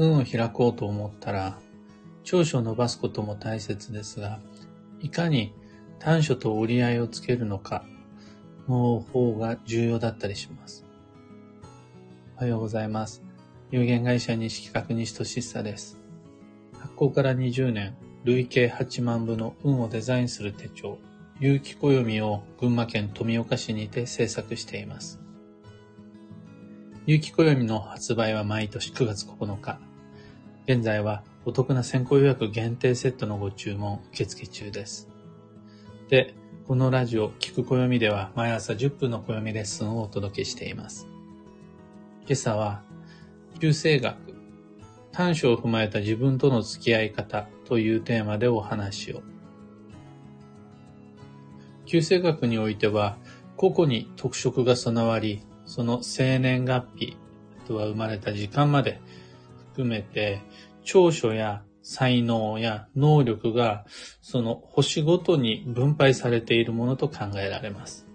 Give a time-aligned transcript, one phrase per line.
[0.00, 1.58] 運を開こうと思ったら、
[2.24, 4.40] 長所を伸ばすことも大切ですが、
[5.00, 5.52] いかに
[5.98, 7.84] 短所と折り合いをつけるのか
[8.66, 10.86] の方が重要だったりします。
[12.38, 13.22] おはようございます。
[13.70, 15.98] 有限会社西企画西俊久です。
[16.78, 17.94] 発行から20年、
[18.24, 20.96] 累計8万部の運をデザインする手帳、
[21.40, 25.20] 有機暦を群馬県富岡市にて制作しています。
[27.04, 29.89] 有機暦の発売は毎年9月9日。
[30.72, 35.08] 現在はお得な先行予約限定セットのご注文受付中です。
[36.08, 36.36] で、
[36.68, 41.08] このラジオ、聞く暦では毎朝10分の暦レッスンをお届けしています。
[42.20, 42.82] 今朝は、
[43.58, 44.16] 旧世学、
[45.10, 49.22] 短所を踏まえた自分との付き合い方というテーマでお話を。
[51.84, 53.16] 旧世学においては、
[53.56, 57.16] 個々に特色が備わり、その生年月日
[57.66, 59.00] とは生まれた時間まで
[59.70, 60.42] 含めて、
[60.84, 63.86] 長所や才能や能力が
[64.20, 68.06] その星ごとに分配されているものと考えられます。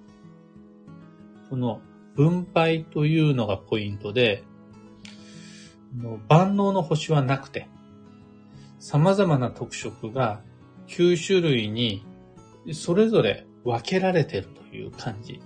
[1.49, 1.81] この
[2.15, 4.43] 分配というのがポイントで、
[6.27, 7.67] 万能の星はなくて、
[8.79, 10.41] 様々な特色が
[10.87, 12.05] 9種類に
[12.73, 15.41] それぞれ分けられてるという感じ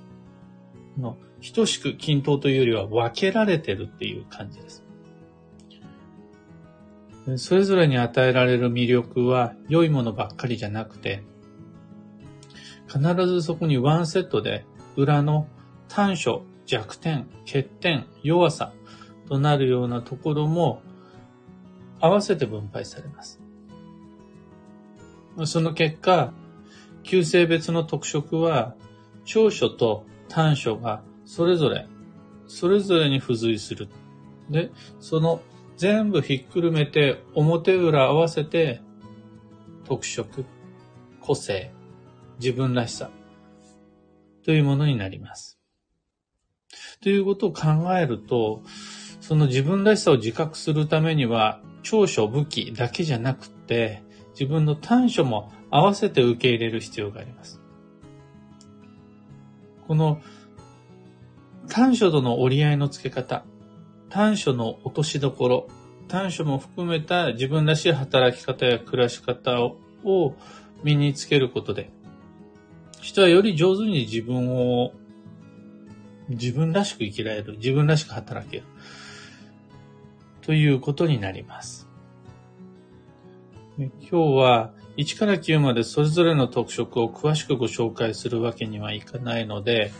[0.97, 1.17] の、
[1.53, 4.83] 等しく均等というよりは分けられてるっていう感じです。
[7.37, 11.23] それぞれに与えられる魅力は良いものばっかりじゃなくて、
[12.87, 15.47] 必ずそこにワンセットで裏の
[15.87, 18.73] 短所、弱点、欠点、弱さ
[19.27, 20.81] となるようなところも
[21.99, 23.39] 合わせて分配されます。
[25.45, 26.33] その結果、
[27.03, 28.75] 旧性別の特色は
[29.25, 31.87] 長所と短所がそれぞれ、
[32.47, 33.87] それぞれに付随する。
[34.49, 35.41] で、その
[35.80, 38.81] 全部ひっくるめて表裏合わせて
[39.86, 40.44] 特色、
[41.21, 41.71] 個性、
[42.38, 43.09] 自分らしさ
[44.43, 45.58] というものになります。
[47.02, 47.65] ということを考
[47.98, 48.61] えると、
[49.21, 57.61] その自分らしさを自覚するためには、長所武器だけじゃなくて、自分の短所も合わせて受け入れる必要があります。
[59.87, 60.21] この
[61.70, 63.45] 短所との折り合いのつけ方、
[64.09, 65.67] 短所の落としどころ、
[66.09, 69.77] 短所も含めた自分らしい働き方や暮らし方を
[70.83, 71.92] 身につけることで、
[72.99, 74.92] 人はより上手に自分を、
[76.27, 78.64] 自分らしく生きられる、自分らしく働ける、
[80.42, 81.87] ということになります。
[83.77, 89.91] 今日は1から9までそれぞれの特色を詳しくご紹介するわけにはいかないので、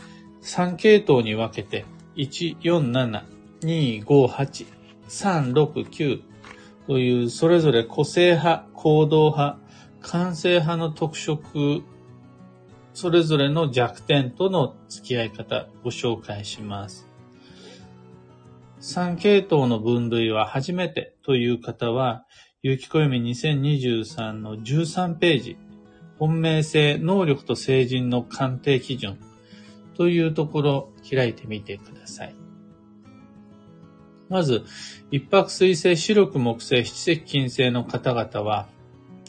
[0.42, 1.84] 3系統に分けて、
[2.16, 3.22] 1、4、7、
[3.60, 4.79] 2、5、8、
[5.10, 6.22] 3、6、9
[6.86, 9.58] というそれぞれ個性派、行動派、
[10.00, 11.82] 感性派の特色、
[12.94, 17.08] それぞれの弱点との付き合い方ご紹介します。
[18.80, 22.24] 3系統の分類は初めてという方は、
[22.62, 25.56] 有機暦2023の13ページ、
[26.18, 29.18] 本命性、能力と成人の鑑定基準
[29.96, 32.39] というところ開いてみてください。
[34.30, 34.64] まず、
[35.10, 38.68] 一泊水星、白く木星、七石金星の方々は、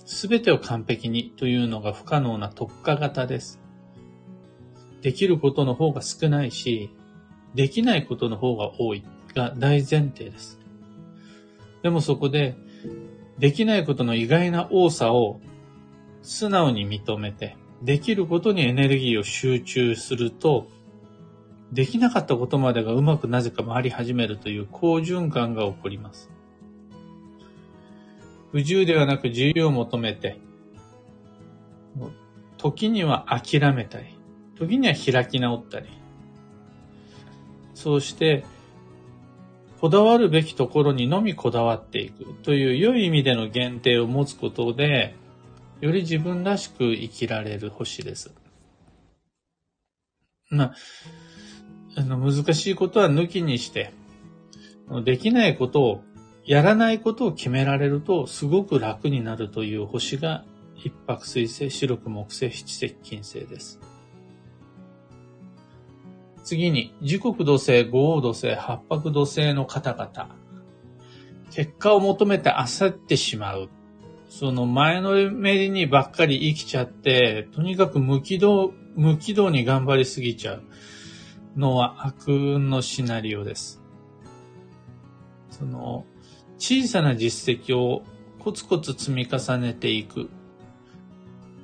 [0.06, 3.60] すべてを完璧にというのが不可能な特化型です。
[5.02, 6.92] できることの方が少ないし、
[7.56, 9.04] できないことの方が多い
[9.34, 10.60] が大前提です。
[11.82, 12.56] でもそこで、
[13.40, 15.42] できないことの意外な多さを
[16.22, 20.68] 素直に認めて、できることにエネルギーを集中すると、
[21.72, 26.30] できなかったことまでがうまくなぜか回り始めるという好循環が起こります。
[28.52, 30.38] 不自由ではなく自由を求めて、
[32.58, 34.08] 時には諦めたり、
[34.58, 35.88] 時には開き直ったり、
[37.74, 38.44] そうして、
[39.80, 45.16] こだわるべきところにのみこだわっていくという良い意味での限定を持つことで、
[45.80, 48.32] より自分らしく生きられる星です。
[50.52, 50.76] まあ、
[51.96, 53.94] あの、難しいことは抜きにして、
[55.04, 56.04] できないことを、
[56.46, 60.46] やらないことを決められると、すごく楽になるという星が、
[60.76, 63.80] 一泊水星、白く木星、七石金星です。
[66.44, 70.36] 次に、時刻土星、五黄土星、八白土星の方々。
[71.52, 73.70] 結果を求めて焦ってしまう。
[74.30, 80.64] その前のめりにばっかり生きちゃって、とにかく無軌道、無軌道に頑張りすぎちゃう。
[81.56, 83.82] のは悪運のシナリオです。
[85.50, 86.06] その、
[86.58, 88.04] 小さな実績を
[88.40, 90.30] コツコツ積み重ねていく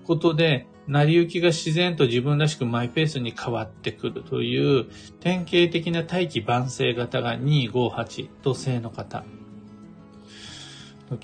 [0.06, 4.86] ことで、成り行きが自然と自分らしくマイペースに変わってくるという
[5.20, 9.26] 典型的な大器晩成型が258土星の方。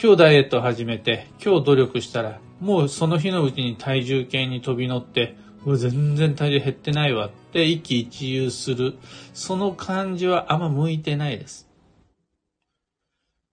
[0.01, 5.35] 今日ダイエットを始めて、今日努力したら、もうその日のうちに体重計に飛び乗って、
[5.71, 8.95] う全然体重減ってないわって一喜一憂する。
[9.33, 11.69] その感じはあんま向いてないです。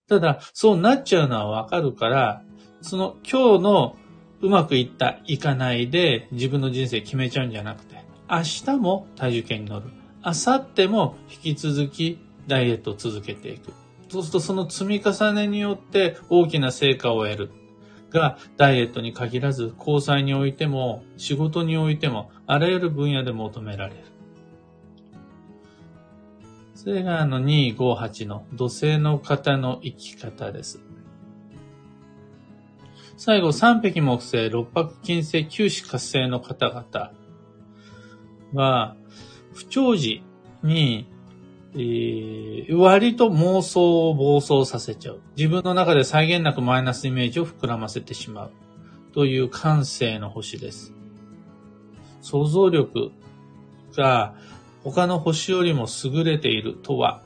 [0.08, 2.42] ただ、そうなっちゃうのはわかるから、
[2.82, 3.96] その今日の
[4.40, 7.96] うまくいった、いかないで自分の人生決めちゃうんじゃなくて、
[8.28, 9.86] 明日も体重計に乗る。
[10.24, 13.72] 明後日も引き続きダイエットを続けていく。
[14.08, 17.50] そうするとその積み重ねによって大きな成果を得る。
[18.10, 24.00] が、ダイエットに限らず、交際においても、仕事においても、あらゆる分野で求められる。
[26.74, 30.80] それがあの258の土星の方の生き方です。
[33.16, 37.12] 最後、三匹木星、六白金星、九死活星の方々
[38.54, 38.96] は、
[39.52, 40.22] 不調時
[40.62, 41.06] に、
[41.74, 45.20] えー、割と妄想を暴走させちゃう。
[45.36, 48.50] 自分の中で際限なくマイナスイメージを膨らませてしまう。
[49.12, 50.92] という感性の星です。
[52.22, 53.12] 想像力
[53.96, 54.34] が
[54.82, 57.22] 他の星よりも優れているとは、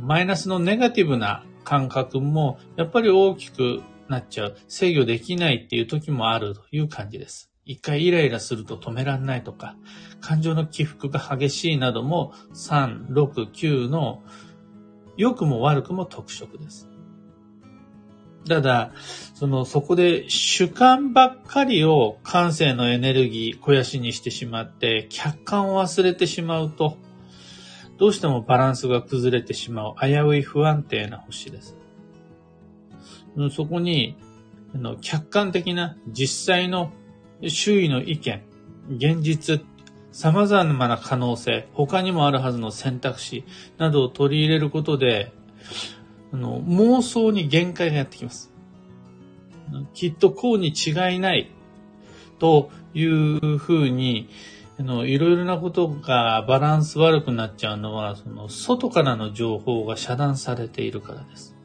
[0.00, 7.49] マイナスのネガティブな感覚もやっぱり大きくなっちゃう、制御できないっていう時もあるという感じです。
[7.64, 9.76] 一回イライラすると止めらんないとか、
[10.20, 14.22] 感情の起伏が激しいなども3、6、9の
[15.16, 16.88] 良くも悪くも特色です。
[18.48, 18.92] ただ、
[19.34, 26.96] その、そこで主観ばっかりを感性のエネルギー、肥やしにしてしまって、客観を忘れてしまうと、
[27.98, 31.76] どうしてもバランスが崩れてしまう危うい不安定な星です。
[33.50, 34.16] そこに、
[35.02, 36.92] 客観的な実際の
[37.48, 38.42] 周囲の意見、
[38.96, 39.62] 現実、
[40.12, 43.44] 様々な可能性、他にもあるはずの選択肢
[43.78, 45.32] などを取り入れることで、
[46.32, 48.52] あの妄想に限界がやってきます。
[49.94, 51.50] きっとこうに違いない
[52.38, 54.28] というふうに、
[54.78, 61.56] あのいろいろなことがバランス悪くなっちゃうのは、その外からの情報が遮断されているからです。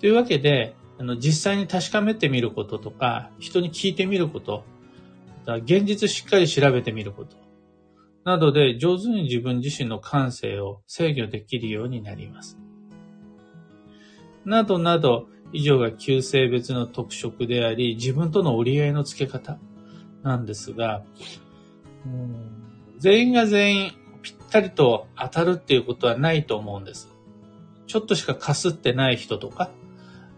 [0.00, 4.62] というわけで、あの、実際に確かめてみることとか、人に聞いてみること、
[5.64, 7.36] 現実しっかり調べてみること、
[8.22, 12.56] などで上手に自分自身の感性を制御できるようになります。
[14.44, 19.58] などなど、以上が旧性別の特色であり、自分との折り合いのつけ方
[20.22, 21.02] なんですが、
[22.98, 27.12] 全員が全員ぴったりと当たるっていうことはないと思うんです。
[27.88, 29.72] ちょっとしかかすってない人とか、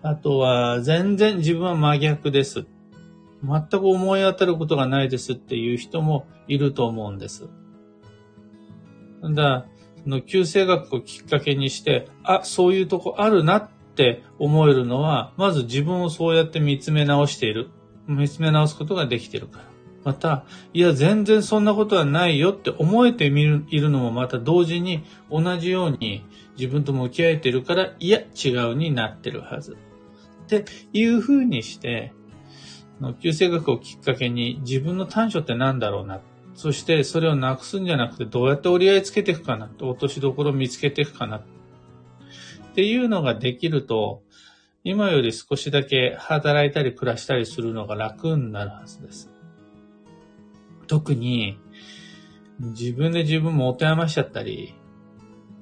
[0.05, 2.67] あとは、全然自分は真逆です。
[3.43, 7.49] 全く思い当たることがないですっていう人もいると思うんです。
[9.23, 9.65] だ、
[10.03, 17.71] その旧生学をきっかけにして、あ、そういうとこあるなって思えるのは、まず自分をそうやって見つめ直している。
[18.07, 19.65] 見つめ直すことができているから。
[20.05, 26.27] また、いや、全然そんなことはないよって思えてみる、いるのもまた同時に同じように
[26.59, 29.79] 自分と向き合えているから、いや、違うになってるはず。
[30.45, 32.13] っていう風にして、
[33.21, 36.21] 旧性学をきっかけに自分の短所って何だろうな。
[36.55, 39.69] そしてそれをなくすんじゃなくてどうやって折り合いつけていくかな。
[39.81, 41.39] 落としどころを見つけていくかな。
[41.39, 41.43] っ
[42.75, 44.23] ていうのができると、
[44.85, 49.31] 今より少しだけ働いたり暮らしたりするのが楽になるはずです。
[50.87, 51.59] 特に、
[52.61, 54.75] 自分で自分も持て余しちゃったり、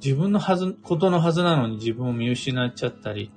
[0.05, 3.31] 自分のはず、ことのはずなのに自分を見失っちゃったり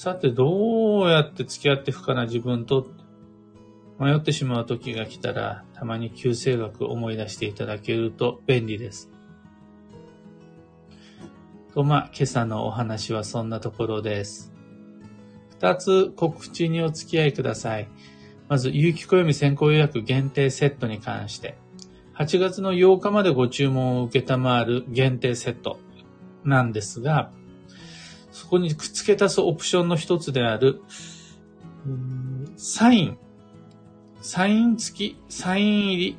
[0.00, 2.86] さてどうやって付き合っていくかな自分と
[3.98, 9.10] 迷ってしまう時が来たら、たまに旧生学思い出していただけると便利です。
[11.74, 14.52] と、まあ、今朝のお話はそんなところです。
[15.58, 17.88] 二つ告知にお付き合いください。
[18.48, 21.58] まず、有機暦先行予約限定セットに関して、
[22.14, 25.80] 8月の8日までご注文を受けたまわる限定セット
[26.44, 27.32] なんですが、
[28.48, 30.80] そこにくっつけ足すオプションの一つである、
[32.56, 33.18] サイン、
[34.22, 36.16] サイン付き、サイン入り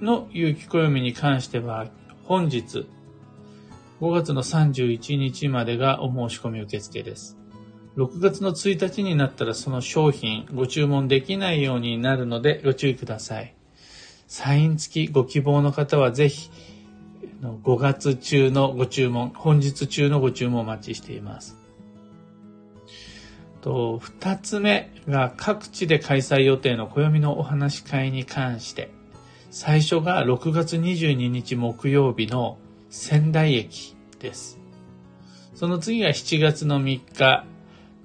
[0.00, 1.86] の有機暦に関しては、
[2.24, 2.88] 本日、
[4.00, 7.38] 5月の31日までがお申し込み受付です。
[7.96, 13.54] 6月の1日になったらその商品ご注文できないようになるのでご注意ください。
[14.26, 16.50] サイン付きご希望の方はぜひ
[17.42, 21.56] 5月中のご注文、本日中のご注文をお待ちしています。
[23.60, 28.90] と、二つ目が各地で開催予定の暦のお話し会に関して、
[29.50, 32.58] 最初が6月22日木曜日の
[32.90, 34.60] 仙台駅です。
[35.56, 37.44] その次が7月の3日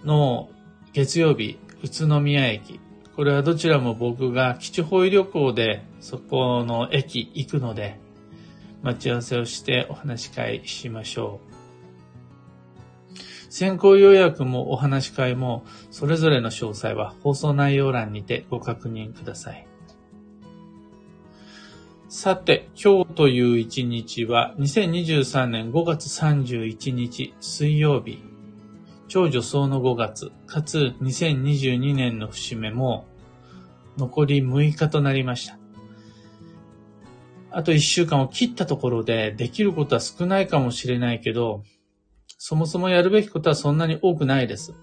[0.03, 0.49] の
[0.93, 2.79] 月曜日、宇都宮駅。
[3.15, 7.99] これはどちらも僕が基地方位旅行でそこの駅行くので、
[8.83, 11.57] 待ち合わせをしてお話し会しましょう。
[13.49, 19.67] 先行予約もお話し会もそれぞれの詳細は放送内容欄にてご確認ください。
[22.09, 28.23] さて、今日という一日は2023年5月31日水曜日、
[29.09, 33.05] 超女装の5月、かつ2022年の節目も
[33.97, 35.57] 残り6日となりました。
[37.57, 41.63] あと1週間を切ったところでできることは少ないかもしれないけど、
[42.37, 44.75] そもそもやるべきことはそんなに多くないです。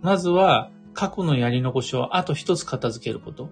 [0.00, 3.50] まずは過去のやり残しをあと一つ片付けること。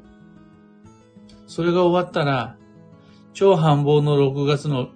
[1.46, 2.56] それが終わったら
[3.34, 4.88] 超繁忙の6月の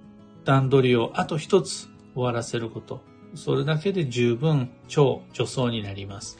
[0.46, 3.02] 段取りをあと一つ終わらせること。
[3.34, 6.38] それだけで十分超助走になります。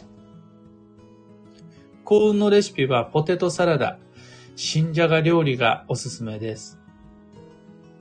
[2.02, 3.99] 幸運のレシピはポテトサラダ、
[4.55, 6.78] 新じゃが料理がおすすめです。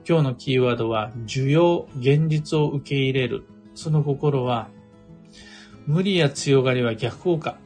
[0.08, 3.44] 今日のキーワードは、需要、現実を受け入れる。
[3.74, 4.70] その心は、
[5.88, 7.58] 無理や強がりは逆効果。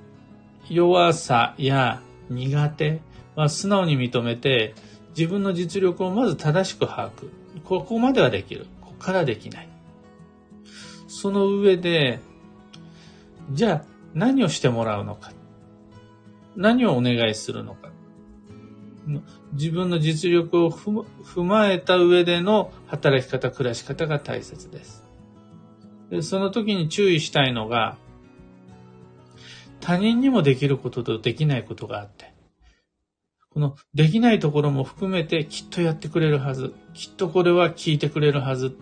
[0.69, 3.01] 弱さや苦手
[3.36, 4.74] は素直に認めて、
[5.17, 7.29] 自分の実力をまず正しく把握。
[7.65, 8.67] ここまではできる。
[8.79, 9.69] ここからできない。
[11.10, 12.22] その上で、
[13.51, 15.34] じゃあ何をしてもらうのか。
[16.55, 17.89] 何をお願いするのか。
[19.53, 25.05] 自分の実力を踏まえた上での働き方、暮らし方が大切です。
[26.09, 27.97] でその時に注意したいのが、
[29.79, 32.33] 他人にもできることとできないことがあって、
[33.49, 36.73] このできないところも含めてきっとやってくれるはず。
[36.93, 38.75] きっとこれは聞いてくれるはず。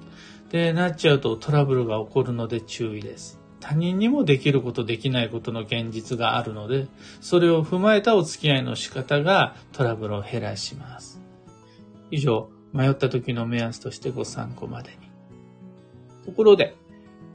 [0.51, 3.39] で、なっちゃうとトラブルが起こるので注意です。
[3.67, 6.87] 他人にもできることできないことの現実があるので、
[7.19, 11.19] それを踏まえたお付き合いの仕方がトラブルを減らします。
[12.09, 14.97] 以上、迷った時の目安としてご参考までに。
[16.25, 16.77] ところで、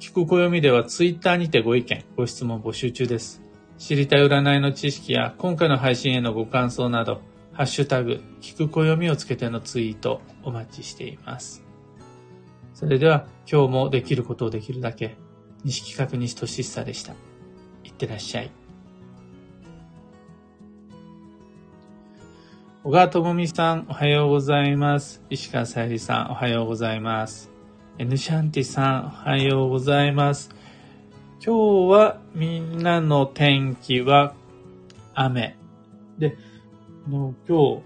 [0.00, 3.42] 聞く暦ではツイッターにてご意見、ご質問募集中です。
[3.76, 7.20] 知りたい占いの知識や今回の配信へのご感想など、
[7.52, 11.62] ハッシュタグ、聞く暦をつけてのツイートお待ちしています。
[12.72, 15.18] それでは今日もできることをできるだけ、
[15.64, 17.12] 西企画西俊久でした。
[17.84, 18.50] いってらっしゃい。
[22.82, 25.22] 小川智美さん、おはようございます。
[25.30, 27.48] 石川さゆりさん、おはようございます。
[27.98, 30.50] エヌシャンティさん、おはようございます。
[31.44, 34.34] 今日はみんなの天気は
[35.14, 35.56] 雨。
[36.18, 36.36] で、
[37.08, 37.82] の今日、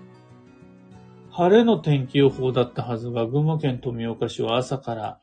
[1.30, 5.20] 晴れの天気予報だったはずが、群馬県富岡市は朝から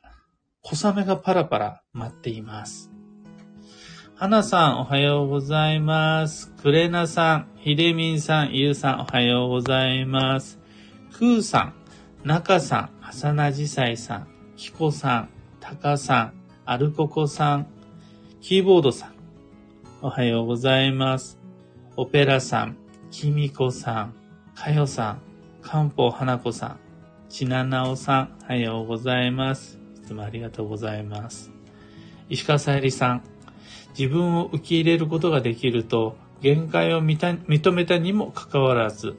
[0.65, 2.89] 小雨がパラパラ舞っています。
[4.15, 6.53] 花さん、おはようございます。
[6.53, 10.62] クレナさん、ひでみんさん、ゆうさん、おはようございます。
[11.12, 11.74] くーさん、
[12.24, 15.29] なかさん、はさなじさいさん、きこさん、
[15.60, 17.67] たかさん、アルココさん、
[18.39, 19.13] キーボードさん、
[20.01, 21.38] おはようございます。
[21.98, 22.77] オペラさん、
[23.12, 24.13] きみこさん、
[24.55, 25.22] かよさん、
[25.62, 26.79] かんぽうはなこさん、
[27.27, 29.82] ちななおさん、おはようございます。
[30.03, 31.51] つもありがとうございます。
[32.29, 33.24] 石川さゆりさん、
[33.98, 39.15] 自分を受け入れることができると、限界を認めたにもかかわらず、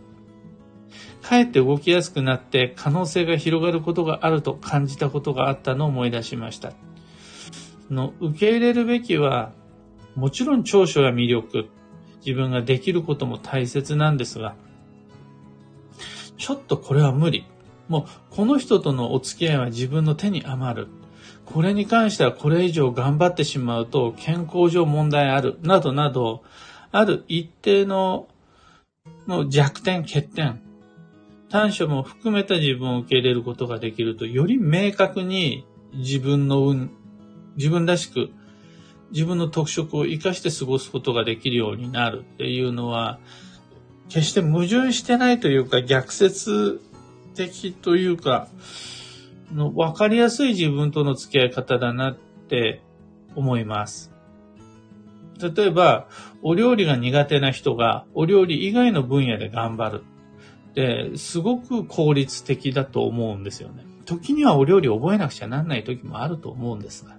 [1.23, 6.75] かえって動きやすくなって可能性が広がることがあると感じたことがあったのを思い出しました。
[7.91, 9.53] の受け入れるべきは、
[10.15, 11.69] もちろん長所や魅力、
[12.25, 14.55] 自分ができることも大切なんですが、
[16.37, 17.47] ちょっとこれは無理。
[17.89, 20.89] もう、この人とのお付き合いは自分の手に余る。
[21.45, 25.59] これに関してはこれ以上頑張ってしまうと健康上問題ある。
[25.63, 26.43] などなど、
[26.93, 28.29] ある一定の
[29.27, 30.61] の弱点、欠点、
[31.51, 36.91] 短所も含めた自分を受け入れることができると、より明確に自分の運、
[37.57, 38.31] 自分らしく
[39.15, 43.21] 自分の特色を活かして過ごすことができるようになるっていうのは、
[44.09, 46.81] 決して矛盾してないというか逆説
[47.35, 48.49] 的というか、
[49.53, 52.17] の分かりやすい自分との付き合い方だなっ
[52.49, 52.83] て
[53.35, 54.13] 思います。
[55.41, 56.09] 例えば、
[56.43, 60.05] お料理が苦手な人がお料理以外の分野で頑張る。
[60.75, 63.85] で、すごく効率的だと思うんですよね。
[64.05, 67.17] 時にはお料理覚えなくちゃなんない時もあると思うんですが。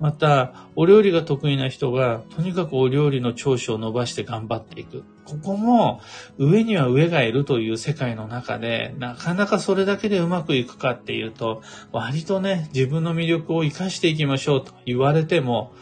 [0.00, 5.04] また、お料理が得意な人が、とにかくお料理の長所を伸ばして頑張っていく。
[5.26, 6.00] ここも、
[6.38, 15.72] 上には上がいるという世界の中で、なかなかそれだけでうまくいくかっていうと、割とね、自分の魅力を活かしていきましょうと言われても、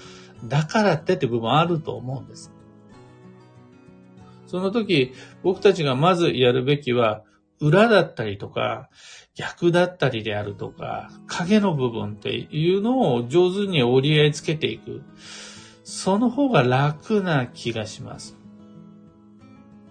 [0.45, 2.53] だからってって部分あると思うんです。
[4.49, 5.13] その時、
[5.45, 7.23] 僕たちがまずやるべきは、
[7.61, 8.89] 裏だったりとか、
[9.35, 15.03] 逆だったりであるとか、影の部分っていうのを上手に折り合いつけていく。
[15.85, 18.37] その方が楽な気がします。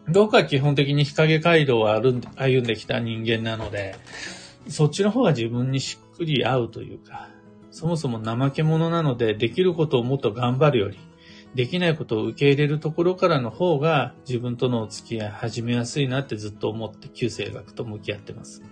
[0.07, 3.95] 僕は基本的に日陰街道を歩んで歩んできた人間なので、
[4.69, 7.29] そっちの方が自分にしっくり合うというか、
[7.71, 10.97] そもそも怠け者なので、できることをもっと頑張るより、
[11.55, 18.63] できないことを受け入れるところからの方が自分とのお付き合い始めやすいなってずっと思って旧生学と向き合ってます。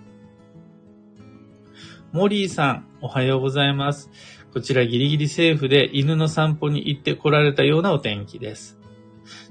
[2.12, 4.10] モリーさん、おはようございます。
[4.54, 8.78] こちらギリギリセーフで犬の散歩に行って来られたようなお天気です。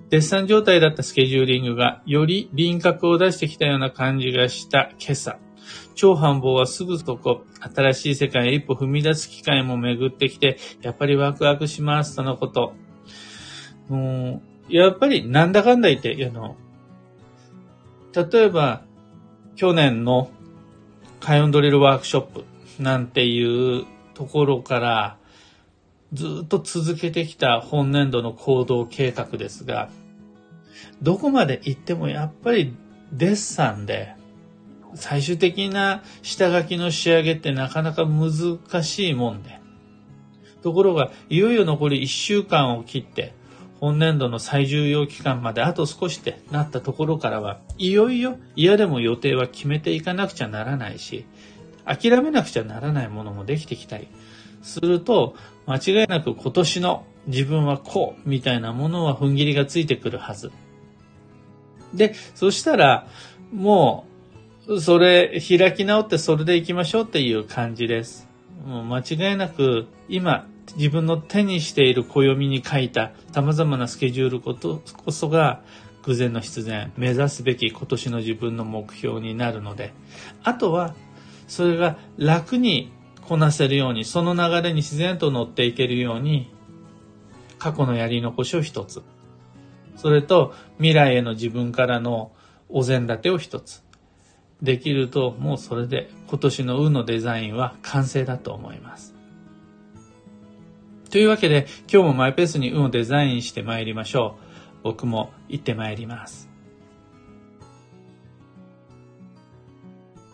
[0.08, 5.38] デッサン状態だったスケジューリングがより輪郭を出してきたような感じがした今朝。
[5.94, 12.74] 超繁忙はすぐそこ、新しい世界へ一歩踏み出す機会も巡ってきて、やっぱりワクワクします、とのこと。
[13.90, 16.56] うん、やっぱりなんだかんだ言って、あの、
[18.14, 18.82] 例えば、
[19.56, 20.30] 去年の
[21.20, 22.44] カヨンドリルワークショップ
[22.78, 25.18] なんていうところから、
[26.12, 29.90] ずっと続けてきた本年度の行動計画ですが、
[31.02, 32.74] どこまで行ってもやっぱり
[33.12, 34.14] デッサンで、
[34.94, 39.60] 最終的な下書きの仕上げってなかなか難しいもんで。
[40.62, 43.34] ところが、いよいよ残り1週間を切って、
[43.84, 51.26] 本年度の最重要期間まであと少しってなったところからは、いよいよ嫌でも予定は決めていかなくちゃならないし、
[51.84, 54.08] 諦めなくちゃならないものもできてきたり
[54.62, 55.36] すると、
[55.66, 60.50] 間違いなく今年の自分はこうみたいなものは踏ん切りがついてくるはず。
[61.92, 63.06] で、そしたら、
[63.52, 64.06] も
[64.66, 68.26] う、それ、開き直ってそれで行きましょうっていう感じです。
[68.66, 75.62] もう間違いなく、今、自分の手にしている暦に書いた様々なスケジュールことこそが、
[76.02, 79.94] 偶然の必然、目指すべき今年の自分の目標になるので、
[80.42, 80.94] あとは、
[81.48, 86.52] それが楽にこなせるように、その流れに自然と乗っていけるように、
[87.58, 89.02] 過去のやり残しを一つ。
[89.96, 92.32] それと未来への自分からの
[92.68, 93.82] お膳立てを一つ。
[94.60, 99.13] できると、もうそれで今年の運のデザインは完成だと思います。
[101.14, 104.36] というわけで、今日もマイペースに運をデザインして参りましょ
[104.80, 104.82] う。
[104.82, 106.43] 僕も行って参ります。